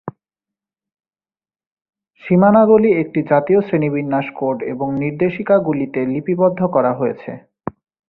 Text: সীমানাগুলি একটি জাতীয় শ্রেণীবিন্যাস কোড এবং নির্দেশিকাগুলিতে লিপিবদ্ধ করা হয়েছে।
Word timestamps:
সীমানাগুলি 2.23 2.89
একটি 3.01 3.19
জাতীয় 3.31 3.59
শ্রেণীবিন্যাস 3.61 4.27
কোড 4.35 4.57
এবং 4.73 4.87
নির্দেশিকাগুলিতে 5.01 5.99
লিপিবদ্ধ 6.13 6.59
করা 6.75 6.91
হয়েছে। 6.93 7.31